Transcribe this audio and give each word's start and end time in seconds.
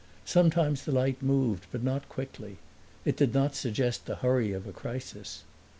Sometimes 0.25 0.83
the 0.83 0.91
light 0.91 1.21
moved, 1.21 1.67
but 1.71 1.83
not 1.83 2.09
quickly; 2.09 2.57
it 3.05 3.15
did 3.17 3.35
not 3.35 3.53
suggest 3.53 4.07
the 4.07 4.15
hurry 4.15 4.51
of 4.51 4.65
a 4.65 4.71
crisis. 4.73 5.43